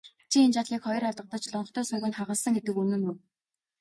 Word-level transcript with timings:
Чи 0.29 0.37
энэ 0.45 0.53
жаалыг 0.55 0.81
хоёр 0.85 1.03
алгадаж 1.07 1.43
лонхтой 1.53 1.83
сүүг 1.87 2.03
нь 2.07 2.17
хагалсан 2.17 2.55
гэдэг 2.55 2.75
үнэн 2.81 3.01
үү? 3.09 3.13